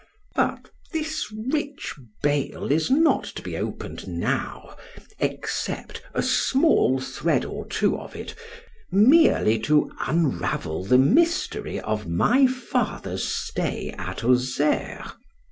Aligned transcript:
————But 0.35 0.71
this 0.91 1.31
rich 1.31 1.93
bale 2.23 2.71
is 2.71 2.89
not 2.89 3.23
to 3.25 3.43
be 3.43 3.55
open'd 3.55 4.07
now; 4.07 4.75
except 5.19 6.01
a 6.15 6.23
small 6.23 6.99
thread 6.99 7.45
or 7.45 7.67
two 7.67 7.95
of 7.99 8.15
it, 8.15 8.33
merely 8.91 9.59
to 9.59 9.91
unravel 10.07 10.83
the 10.85 10.97
mystery 10.97 11.79
of 11.79 12.07
my 12.07 12.47
father's 12.47 13.27
stay 13.27 13.91
at 13.95 14.23
AUXERRE. 14.23 15.11